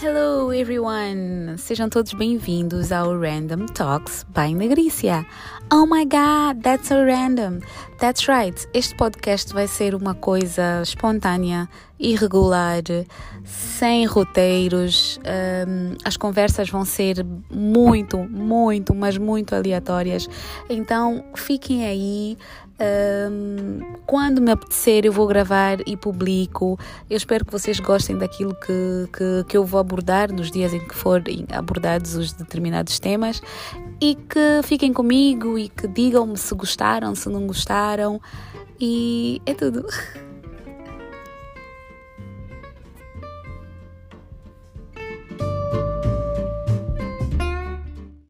[0.00, 1.58] Hello everyone!
[1.58, 5.26] Sejam todos bem-vindos ao Random Talks by Negrícia.
[5.72, 7.58] Oh my god, that's so random!
[7.98, 11.68] That's right, este podcast vai ser uma coisa espontânea,
[11.98, 12.80] irregular,
[13.44, 15.18] sem roteiros.
[15.66, 20.28] Um, as conversas vão ser muito, muito, mas muito aleatórias.
[20.70, 22.38] Então fiquem aí.
[22.80, 26.78] Um, quando me apetecer, eu vou gravar e publico.
[27.10, 30.80] Eu espero que vocês gostem daquilo que, que, que eu vou abordar nos dias em
[30.80, 33.42] que forem abordados os determinados temas
[34.00, 38.20] e que fiquem comigo e que digam-me se gostaram, se não gostaram.
[38.80, 39.84] E é tudo.